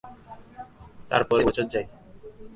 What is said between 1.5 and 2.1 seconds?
যায়।